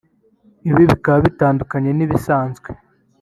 [0.69, 2.67] Ibi bikaba bitandukanye n'ibisanzwe